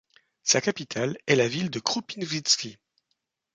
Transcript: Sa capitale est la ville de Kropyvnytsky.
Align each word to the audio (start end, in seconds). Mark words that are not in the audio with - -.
Sa 0.41 0.61
capitale 0.61 1.15
est 1.27 1.35
la 1.35 1.47
ville 1.47 1.69
de 1.69 1.79
Kropyvnytsky. 1.79 2.79